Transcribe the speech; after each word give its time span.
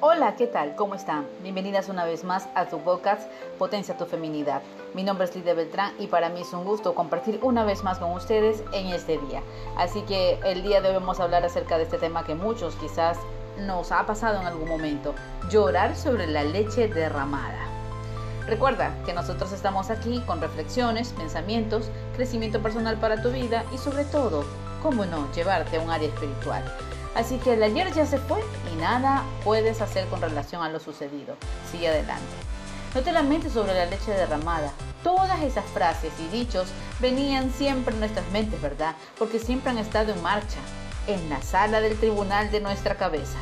Hola, 0.00 0.34
¿qué 0.36 0.46
tal? 0.46 0.74
¿Cómo 0.76 0.94
están? 0.94 1.26
Bienvenidas 1.42 1.88
una 1.88 2.04
vez 2.04 2.24
más 2.24 2.48
a 2.54 2.66
tu 2.66 2.78
podcast 2.78 3.30
Potencia 3.58 3.96
tu 3.96 4.06
Feminidad. 4.06 4.62
Mi 4.94 5.02
nombre 5.02 5.26
es 5.26 5.34
Lidia 5.34 5.54
Beltrán 5.54 5.92
y 5.98 6.06
para 6.06 6.28
mí 6.28 6.40
es 6.40 6.52
un 6.52 6.64
gusto 6.64 6.94
compartir 6.94 7.38
una 7.42 7.64
vez 7.64 7.84
más 7.84 7.98
con 7.98 8.12
ustedes 8.12 8.62
en 8.72 8.86
este 8.88 9.18
día. 9.18 9.42
Así 9.76 10.02
que 10.02 10.38
el 10.44 10.62
día 10.62 10.80
de 10.80 10.88
hablar 10.94 11.44
acerca 11.44 11.76
de 11.76 11.84
este 11.84 11.98
tema 11.98 12.24
que 12.24 12.34
muchos 12.34 12.74
quizás 12.76 13.18
nos 13.58 13.92
ha 13.92 14.06
pasado 14.06 14.40
en 14.40 14.46
algún 14.46 14.68
momento, 14.68 15.14
llorar 15.50 15.96
sobre 15.96 16.26
la 16.26 16.44
leche 16.44 16.88
derramada. 16.88 17.58
Recuerda 18.46 18.94
que 19.04 19.12
nosotros 19.12 19.52
estamos 19.52 19.90
aquí 19.90 20.20
con 20.26 20.40
reflexiones, 20.40 21.12
pensamientos, 21.12 21.90
crecimiento 22.16 22.60
personal 22.60 22.96
para 22.96 23.22
tu 23.22 23.30
vida 23.30 23.64
y 23.72 23.78
sobre 23.78 24.04
todo, 24.04 24.44
cómo 24.82 25.04
no, 25.04 25.30
llevarte 25.32 25.76
a 25.76 25.80
un 25.80 25.90
área 25.90 26.08
espiritual. 26.08 26.64
Así 27.14 27.38
que 27.38 27.54
el 27.54 27.62
ayer 27.62 27.92
ya 27.92 28.06
se 28.06 28.18
fue 28.18 28.40
y 28.72 28.76
nada 28.76 29.24
puedes 29.44 29.80
hacer 29.80 30.06
con 30.08 30.20
relación 30.20 30.62
a 30.62 30.68
lo 30.68 30.78
sucedido. 30.78 31.36
Sigue 31.70 31.88
adelante. 31.88 32.24
No 32.94 33.02
te 33.02 33.12
lamentes 33.12 33.52
sobre 33.52 33.74
la 33.74 33.86
leche 33.86 34.12
derramada. 34.12 34.72
Todas 35.02 35.40
esas 35.42 35.64
frases 35.66 36.12
y 36.20 36.28
dichos 36.28 36.68
venían 37.00 37.52
siempre 37.52 37.94
en 37.94 38.00
nuestras 38.00 38.28
mentes, 38.30 38.60
¿verdad? 38.60 38.94
Porque 39.18 39.38
siempre 39.38 39.70
han 39.70 39.78
estado 39.78 40.12
en 40.12 40.22
marcha, 40.22 40.58
en 41.06 41.30
la 41.30 41.40
sala 41.42 41.80
del 41.80 41.98
tribunal 41.98 42.50
de 42.50 42.60
nuestra 42.60 42.96
cabeza. 42.96 43.38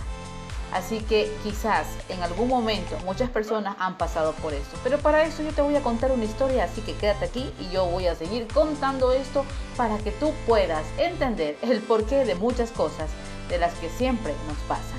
Así 0.73 1.01
que 1.01 1.33
quizás 1.43 1.87
en 2.11 2.23
algún 2.23 2.49
momento 2.49 2.99
muchas 3.05 3.31
personas 3.31 3.75
han 3.79 3.97
pasado 3.97 4.33
por 4.35 4.53
esto. 4.53 4.79
Pero 4.85 4.99
para 4.99 5.25
eso 5.25 5.43
yo 5.43 5.51
te 5.53 5.63
voy 5.63 5.75
a 5.77 5.83
contar 5.83 6.13
una 6.13 6.25
historia, 6.25 6.65
así 6.65 6.83
que 6.83 6.95
quédate 6.95 7.25
aquí 7.25 7.51
y 7.59 7.71
yo 7.73 7.87
voy 7.87 8.07
a 8.07 8.15
seguir 8.15 8.47
contando 8.49 9.13
esto 9.13 9.47
para 9.77 9.97
que 9.99 10.11
tú 10.11 10.33
puedas 10.47 10.85
entender 10.99 11.57
el 11.63 11.81
porqué 11.81 12.25
de 12.27 12.35
muchas 12.35 12.71
cosas 12.71 13.09
de 13.49 13.59
las 13.59 13.75
que 13.75 13.89
siempre 13.91 14.35
nos 14.47 14.59
pasan. 14.69 14.99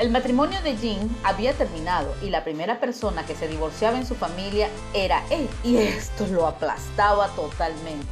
El 0.00 0.10
matrimonio 0.10 0.62
de 0.62 0.78
Jean 0.78 1.14
había 1.24 1.52
terminado 1.52 2.14
y 2.22 2.30
la 2.30 2.42
primera 2.42 2.80
persona 2.80 3.26
que 3.26 3.34
se 3.34 3.48
divorciaba 3.48 3.98
en 3.98 4.06
su 4.06 4.14
familia 4.14 4.70
era 4.94 5.22
él 5.28 5.46
y 5.62 5.76
esto 5.76 6.26
lo 6.26 6.46
aplastaba 6.46 7.28
totalmente. 7.28 8.06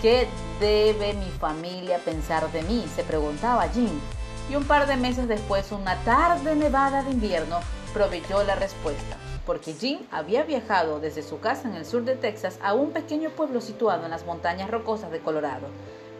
¿Qué 0.00 0.28
debe 0.60 1.14
mi 1.14 1.28
familia 1.30 1.98
pensar 1.98 2.50
de 2.52 2.62
mí? 2.62 2.86
se 2.94 3.02
preguntaba 3.02 3.66
Jean. 3.72 4.00
Y 4.48 4.54
un 4.54 4.62
par 4.62 4.86
de 4.86 4.96
meses 4.96 5.26
después, 5.26 5.72
una 5.72 5.96
tarde 6.04 6.54
nevada 6.54 7.02
de 7.02 7.10
invierno, 7.10 7.58
proveyó 7.92 8.44
la 8.44 8.54
respuesta, 8.54 9.16
porque 9.46 9.74
Jean 9.74 10.06
había 10.12 10.44
viajado 10.44 11.00
desde 11.00 11.24
su 11.24 11.40
casa 11.40 11.68
en 11.68 11.74
el 11.74 11.86
sur 11.86 12.04
de 12.04 12.14
Texas 12.14 12.56
a 12.62 12.74
un 12.74 12.92
pequeño 12.92 13.30
pueblo 13.30 13.60
situado 13.60 14.04
en 14.04 14.12
las 14.12 14.24
montañas 14.24 14.70
rocosas 14.70 15.10
de 15.10 15.18
Colorado 15.18 15.66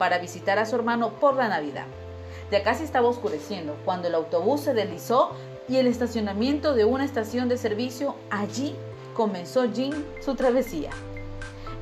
para 0.00 0.16
visitar 0.16 0.58
a 0.58 0.64
su 0.64 0.76
hermano 0.76 1.10
por 1.20 1.36
la 1.36 1.46
Navidad. 1.48 1.84
Ya 2.50 2.62
casi 2.62 2.84
estaba 2.84 3.06
oscureciendo 3.06 3.76
cuando 3.84 4.08
el 4.08 4.14
autobús 4.14 4.62
se 4.62 4.72
deslizó 4.72 5.32
y 5.68 5.76
el 5.76 5.86
estacionamiento 5.86 6.72
de 6.72 6.86
una 6.86 7.04
estación 7.04 7.50
de 7.50 7.58
servicio 7.58 8.14
allí 8.30 8.74
comenzó 9.14 9.70
Jim 9.70 9.92
su 10.24 10.36
travesía. 10.36 10.88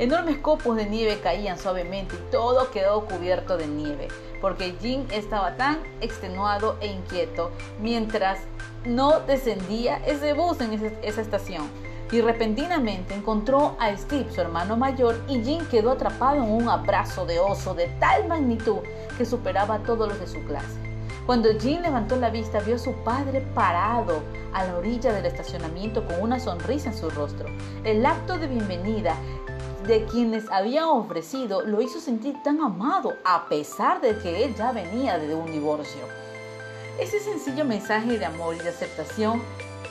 Enormes 0.00 0.38
copos 0.38 0.74
de 0.74 0.86
nieve 0.86 1.20
caían 1.22 1.60
suavemente 1.60 2.16
y 2.16 2.30
todo 2.32 2.72
quedó 2.72 3.04
cubierto 3.06 3.56
de 3.56 3.68
nieve, 3.68 4.08
porque 4.40 4.74
Jim 4.80 5.06
estaba 5.12 5.56
tan 5.56 5.78
extenuado 6.00 6.76
e 6.80 6.88
inquieto 6.88 7.52
mientras 7.80 8.40
no 8.84 9.20
descendía 9.20 9.98
ese 10.04 10.32
bus 10.32 10.60
en 10.60 10.72
esa 11.02 11.20
estación 11.20 11.70
y 12.10 12.20
repentinamente 12.20 13.14
encontró 13.14 13.76
a 13.78 13.94
Steve, 13.96 14.32
su 14.32 14.40
hermano 14.40 14.76
mayor, 14.76 15.20
y 15.28 15.42
Jim 15.42 15.64
quedó 15.70 15.92
atrapado 15.92 16.36
en 16.42 16.50
un 16.50 16.68
abrazo 16.68 17.26
de 17.26 17.38
oso 17.38 17.74
de 17.74 17.86
tal 18.00 18.26
magnitud 18.28 18.78
que 19.16 19.26
superaba 19.26 19.76
a 19.76 19.82
todos 19.82 20.08
los 20.08 20.18
de 20.18 20.26
su 20.26 20.42
clase. 20.44 20.78
Cuando 21.26 21.50
Jim 21.60 21.82
levantó 21.82 22.16
la 22.16 22.30
vista, 22.30 22.60
vio 22.60 22.76
a 22.76 22.78
su 22.78 22.92
padre 23.04 23.42
parado 23.54 24.22
a 24.54 24.64
la 24.64 24.76
orilla 24.76 25.12
del 25.12 25.26
estacionamiento 25.26 26.06
con 26.06 26.22
una 26.22 26.40
sonrisa 26.40 26.88
en 26.88 26.96
su 26.96 27.10
rostro. 27.10 27.50
El 27.84 28.06
acto 28.06 28.38
de 28.38 28.46
bienvenida 28.46 29.14
de 29.86 30.06
quienes 30.06 30.50
había 30.50 30.88
ofrecido 30.88 31.60
lo 31.66 31.82
hizo 31.82 32.00
sentir 32.00 32.34
tan 32.42 32.62
amado, 32.62 33.12
a 33.26 33.46
pesar 33.48 34.00
de 34.00 34.16
que 34.18 34.44
él 34.44 34.54
ya 34.54 34.72
venía 34.72 35.18
de 35.18 35.34
un 35.34 35.52
divorcio. 35.52 36.00
Ese 36.98 37.20
sencillo 37.20 37.64
mensaje 37.64 38.18
de 38.18 38.24
amor 38.24 38.54
y 38.54 38.58
de 38.60 38.70
aceptación 38.70 39.42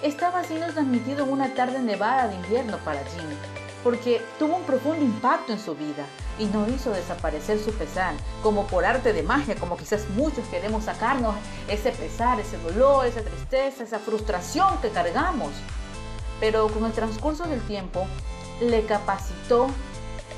estaba 0.02 0.44
siendo 0.44 0.68
transmitido 0.68 1.26
una 1.26 1.54
tarde 1.54 1.80
nevada 1.80 2.28
de 2.28 2.36
invierno 2.36 2.78
para 2.86 3.04
Jimmy, 3.06 3.36
porque 3.84 4.22
tuvo 4.38 4.58
un 4.58 4.64
profundo 4.64 5.04
impacto 5.04 5.54
en 5.54 5.60
su 5.60 5.76
vida 5.76 6.06
y 6.38 6.46
no 6.46 6.68
hizo 6.68 6.92
desaparecer 6.92 7.60
su 7.60 7.72
pesar, 7.72 8.14
como 8.44 8.68
por 8.68 8.86
arte 8.86 9.14
de 9.14 9.24
magia, 9.24 9.56
como 9.56 9.78
quizás 9.78 10.08
muchos 10.10 10.46
queremos 10.48 10.84
sacarnos 10.84 11.36
ese 11.68 11.92
pesar, 11.92 12.40
ese 12.40 12.58
dolor, 12.58 13.06
esa 13.06 13.22
tristeza, 13.22 13.84
esa 13.84 14.00
frustración 14.00 14.80
que 14.82 14.90
cargamos. 14.90 15.52
Pero 16.40 16.68
con 16.68 16.86
el 16.86 16.92
transcurso 16.92 17.46
del 17.46 17.62
tiempo 17.62 18.06
le 18.62 18.86
capacitó 18.86 19.68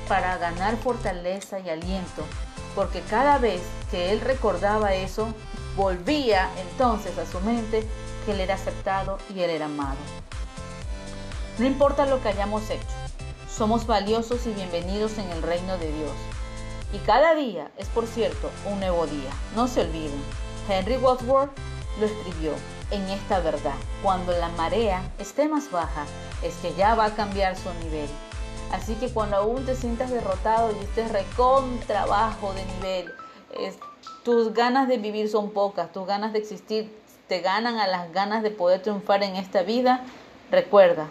para 0.08 0.38
ganar 0.38 0.76
fortaleza 0.78 1.60
y 1.60 1.68
aliento, 1.68 2.24
porque 2.74 3.02
cada 3.02 3.38
vez 3.38 3.60
que 3.90 4.10
él 4.12 4.20
recordaba 4.20 4.94
eso, 4.94 5.28
volvía 5.76 6.50
entonces 6.58 7.16
a 7.18 7.26
su 7.26 7.40
mente 7.40 7.86
que 8.24 8.32
Él 8.32 8.40
era 8.40 8.54
aceptado 8.54 9.18
y 9.34 9.40
Él 9.40 9.50
era 9.50 9.66
amado. 9.66 9.98
No 11.58 11.66
importa 11.66 12.06
lo 12.06 12.22
que 12.22 12.28
hayamos 12.28 12.68
hecho, 12.70 12.86
somos 13.54 13.86
valiosos 13.86 14.46
y 14.46 14.50
bienvenidos 14.52 15.18
en 15.18 15.30
el 15.30 15.42
reino 15.42 15.76
de 15.78 15.92
Dios. 15.92 16.12
Y 16.92 16.98
cada 16.98 17.34
día 17.34 17.70
es, 17.76 17.86
por 17.88 18.06
cierto, 18.06 18.50
un 18.66 18.80
nuevo 18.80 19.06
día. 19.06 19.30
No 19.54 19.68
se 19.68 19.82
olviden, 19.82 20.22
Henry 20.68 20.96
Wadsworth 20.96 21.50
lo 22.00 22.06
escribió 22.06 22.52
en 22.90 23.02
esta 23.10 23.40
verdad. 23.40 23.74
Cuando 24.02 24.32
la 24.32 24.48
marea 24.50 25.02
esté 25.18 25.48
más 25.48 25.70
baja, 25.70 26.06
es 26.42 26.54
que 26.56 26.74
ya 26.74 26.94
va 26.94 27.06
a 27.06 27.14
cambiar 27.14 27.56
su 27.56 27.72
nivel. 27.84 28.08
Así 28.72 28.94
que 28.94 29.12
cuando 29.12 29.36
aún 29.36 29.66
te 29.66 29.74
sientas 29.74 30.10
derrotado 30.10 30.72
y 30.72 30.84
estés 30.84 31.10
recontra 31.12 32.06
bajo 32.06 32.52
de 32.54 32.64
nivel, 32.64 33.12
tus 34.24 34.52
ganas 34.54 34.88
de 34.88 34.98
vivir 34.98 35.28
son 35.28 35.50
pocas, 35.50 35.92
tus 35.92 36.06
ganas 36.06 36.32
de 36.32 36.38
existir 36.38 36.90
te 37.28 37.40
ganan 37.40 37.78
a 37.78 37.86
las 37.86 38.12
ganas 38.12 38.42
de 38.42 38.50
poder 38.50 38.82
triunfar 38.82 39.22
en 39.22 39.36
esta 39.36 39.62
vida, 39.62 40.00
recuerda 40.50 41.06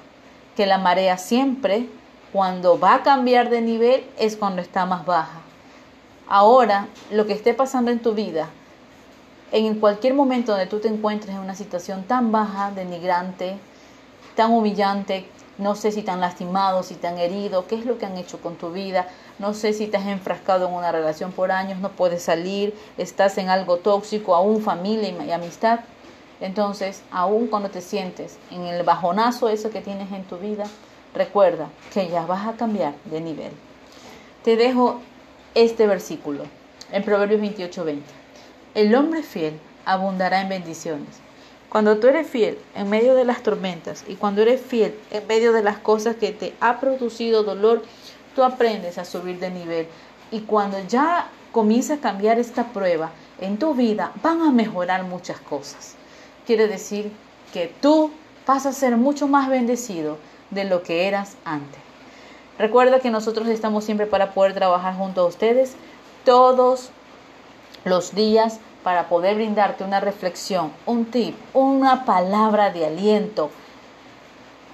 que 0.58 0.66
la 0.66 0.78
marea 0.78 1.18
siempre, 1.18 1.88
cuando 2.34 2.78
va 2.78 2.96
a 2.96 3.03
cambiar 3.03 3.50
de 3.50 3.62
nivel, 3.62 4.06
es 4.18 4.36
cuando 4.36 4.62
está 4.62 4.86
más 4.86 5.06
baja. 5.06 5.40
Ahora, 6.28 6.88
lo 7.09 7.25
que 7.25 7.31
esté 7.31 7.53
pasando 7.53 7.90
en 7.90 8.02
tu 8.02 8.14
vida, 8.14 8.50
en 9.53 9.80
cualquier 9.80 10.14
momento 10.14 10.52
donde 10.52 10.68
tú 10.68 10.80
te 10.80 10.90
encuentres 10.90 11.34
en 11.34 11.40
una 11.40 11.56
situación 11.56 12.03
tan 12.03 12.34
baja, 12.34 12.72
denigrante, 12.72 13.58
tan 14.36 14.52
humillante, 14.52 15.26
no 15.59 15.75
sé 15.75 15.92
si 15.92 16.02
te 16.02 16.12
han 16.12 16.22
lastimado, 16.22 16.84
si 16.84 16.96
te 16.96 17.08
han 17.08 17.18
herido, 17.18 17.68
qué 17.68 17.75
es 17.75 17.86
lo 17.86 17.97
que 17.97 18.06
han 18.06 18.18
hecho 18.18 18.40
con 18.40 18.56
tu 18.56 18.72
vida, 18.72 19.08
no 19.40 19.53
sé 19.53 19.74
si 19.74 19.88
te 19.88 19.97
has 19.97 20.08
enfrascado 20.08 20.68
en 20.68 20.74
una 20.74 20.92
relación 20.92 21.34
por 21.34 21.52
años, 21.52 21.80
no 21.80 21.90
puedes 21.90 22.24
salir, 22.24 22.74
estás 22.97 23.38
en 23.38 23.50
algo 23.50 23.78
tóxico, 23.78 24.34
aún 24.36 24.62
familia 24.62 25.14
y 25.25 25.31
amistad. 25.31 25.81
Entonces, 26.40 27.03
aún 27.12 27.47
cuando 27.47 27.70
te 27.70 27.81
sientes 27.81 28.38
en 28.50 28.64
el 28.64 28.84
bajonazo 28.84 29.50
ese 29.50 29.70
que 29.70 29.81
tienes 29.81 30.12
en 30.14 30.24
tu 30.24 30.38
vida, 30.38 30.64
recuerda 31.14 31.68
que 31.94 32.08
ya 32.08 32.26
vas 32.26 32.47
a 32.47 32.53
cambiar 32.53 32.94
de 33.06 33.20
nivel. 33.20 33.52
Te 34.44 34.56
dejo 34.56 35.02
este 35.56 35.86
versículo 35.88 36.44
en 36.91 37.03
Proverbios 37.03 37.41
28:20. 37.41 38.02
El 38.76 38.96
hombre 38.96 39.24
fiel 39.24 39.59
abundará 39.86 40.40
en 40.40 40.50
bendiciones. 40.50 41.28
Cuando 41.69 41.97
tú 41.97 42.07
eres 42.07 42.28
fiel 42.28 42.57
en 42.75 42.90
medio 42.90 43.16
de 43.16 43.25
las 43.25 43.44
tormentas 43.44 44.03
y 44.07 44.16
cuando 44.16 44.41
eres 44.41 44.59
fiel 44.62 44.96
en 45.12 45.28
medio 45.28 45.53
de 45.53 45.63
las 45.63 45.78
cosas 45.78 46.16
que 46.16 46.31
te 46.31 46.53
ha 46.59 46.80
producido 46.80 47.44
dolor, 47.44 47.84
tú 48.35 48.44
aprendes 48.44 48.97
a 48.97 49.06
subir 49.06 49.40
de 49.40 49.52
nivel. 49.52 49.88
Y 50.31 50.41
cuando 50.41 50.78
ya 50.88 51.29
comienza 51.52 51.96
a 51.96 52.00
cambiar 52.00 52.40
esta 52.40 52.74
prueba 52.74 53.12
en 53.40 53.58
tu 53.58 53.74
vida, 53.75 54.12
van 54.24 54.41
a 54.41 54.52
mejorar 54.52 55.03
muchas 55.03 55.40
cosas 55.40 55.96
quiere 56.50 56.67
decir 56.67 57.11
que 57.53 57.72
tú 57.79 58.09
vas 58.47 58.66
a 58.66 58.73
ser 58.73 58.97
mucho 58.97 59.28
más 59.28 59.49
bendecido 59.49 60.17
de 60.49 60.64
lo 60.64 60.82
que 60.82 61.08
eras 61.08 61.35
antes. 61.46 61.79
Recuerda 62.58 63.02
que 63.02 63.11
nosotros 63.11 63.47
estamos 63.49 63.84
siempre 63.84 64.08
para 64.08 64.34
poder 64.34 64.55
trabajar 64.55 64.96
junto 64.96 65.22
a 65.22 65.26
ustedes 65.26 65.76
todos 66.26 66.90
los 67.85 68.16
días 68.16 68.59
para 68.84 69.09
poder 69.09 69.35
brindarte 69.35 69.84
una 69.84 69.99
reflexión, 69.99 70.72
un 70.85 71.05
tip, 71.05 71.35
una 71.53 72.05
palabra 72.05 72.70
de 72.70 72.85
aliento. 72.85 73.49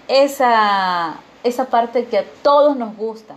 Esa, 0.08 1.16
esa 1.44 1.66
parte 1.66 2.06
que 2.06 2.20
a 2.20 2.26
todos 2.44 2.78
nos 2.78 2.96
gusta, 2.96 3.36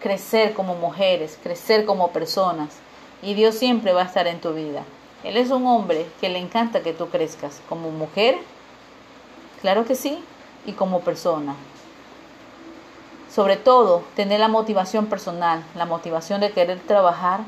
crecer 0.00 0.54
como 0.54 0.74
mujeres, 0.74 1.38
crecer 1.42 1.84
como 1.84 2.10
personas. 2.10 2.78
Y 3.22 3.34
Dios 3.34 3.54
siempre 3.54 3.92
va 3.92 4.02
a 4.02 4.06
estar 4.06 4.26
en 4.26 4.40
tu 4.40 4.54
vida. 4.54 4.82
Él 5.22 5.36
es 5.36 5.50
un 5.50 5.66
hombre 5.66 6.06
que 6.20 6.30
le 6.30 6.38
encanta 6.38 6.80
que 6.80 6.94
tú 6.94 7.08
crezcas 7.08 7.60
como 7.68 7.90
mujer, 7.90 8.38
claro 9.60 9.84
que 9.84 9.94
sí, 9.94 10.24
y 10.64 10.72
como 10.72 11.00
persona. 11.00 11.54
Sobre 13.30 13.56
todo, 13.56 14.02
tener 14.16 14.40
la 14.40 14.48
motivación 14.48 15.06
personal, 15.06 15.62
la 15.76 15.84
motivación 15.84 16.40
de 16.40 16.50
querer 16.50 16.80
trabajar 16.80 17.40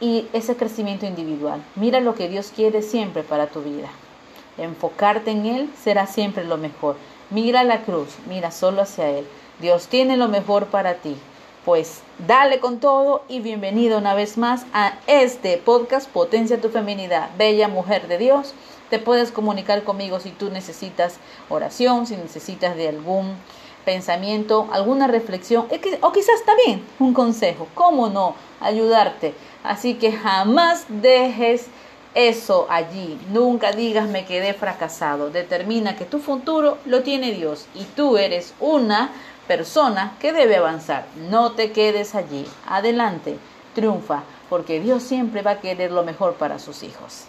y 0.00 0.26
ese 0.32 0.56
crecimiento 0.56 1.06
individual. 1.06 1.62
Mira 1.74 2.00
lo 2.00 2.14
que 2.14 2.28
Dios 2.28 2.52
quiere 2.54 2.82
siempre 2.82 3.22
para 3.22 3.46
tu 3.46 3.62
vida. 3.62 3.88
Enfocarte 4.58 5.30
en 5.30 5.46
Él 5.46 5.70
será 5.82 6.06
siempre 6.06 6.44
lo 6.44 6.56
mejor. 6.56 6.96
Mira 7.30 7.64
la 7.64 7.82
cruz, 7.82 8.08
mira 8.28 8.50
solo 8.50 8.82
hacia 8.82 9.08
Él. 9.10 9.26
Dios 9.60 9.88
tiene 9.88 10.16
lo 10.16 10.28
mejor 10.28 10.66
para 10.66 10.94
ti. 10.96 11.16
Pues 11.64 12.02
dale 12.26 12.60
con 12.60 12.78
todo 12.78 13.24
y 13.28 13.40
bienvenido 13.40 13.98
una 13.98 14.14
vez 14.14 14.38
más 14.38 14.66
a 14.72 14.94
este 15.08 15.58
podcast 15.58 16.08
Potencia 16.08 16.60
tu 16.60 16.68
Feminidad, 16.68 17.30
Bella 17.36 17.66
Mujer 17.66 18.06
de 18.06 18.18
Dios. 18.18 18.54
Te 18.88 19.00
puedes 19.00 19.32
comunicar 19.32 19.82
conmigo 19.82 20.20
si 20.20 20.30
tú 20.30 20.48
necesitas 20.50 21.16
oración, 21.48 22.06
si 22.06 22.16
necesitas 22.16 22.76
de 22.76 22.88
algún 22.88 23.34
pensamiento, 23.84 24.68
alguna 24.72 25.06
reflexión, 25.06 25.66
o 26.02 26.12
quizás 26.12 26.44
también 26.44 26.84
un 26.98 27.14
consejo, 27.14 27.66
cómo 27.74 28.08
no, 28.08 28.34
ayudarte. 28.60 29.34
Así 29.66 29.94
que 29.94 30.12
jamás 30.12 30.86
dejes 30.88 31.66
eso 32.14 32.66
allí. 32.70 33.18
Nunca 33.30 33.72
digas 33.72 34.08
me 34.08 34.24
quedé 34.24 34.54
fracasado. 34.54 35.30
Determina 35.30 35.96
que 35.96 36.04
tu 36.04 36.18
futuro 36.18 36.78
lo 36.86 37.02
tiene 37.02 37.32
Dios 37.32 37.66
y 37.74 37.84
tú 37.84 38.16
eres 38.16 38.54
una 38.60 39.10
persona 39.46 40.16
que 40.20 40.32
debe 40.32 40.56
avanzar. 40.56 41.06
No 41.30 41.52
te 41.52 41.72
quedes 41.72 42.14
allí. 42.14 42.46
Adelante, 42.66 43.38
triunfa, 43.74 44.22
porque 44.48 44.80
Dios 44.80 45.02
siempre 45.02 45.42
va 45.42 45.52
a 45.52 45.60
querer 45.60 45.90
lo 45.90 46.04
mejor 46.04 46.34
para 46.34 46.58
sus 46.58 46.82
hijos. 46.82 47.26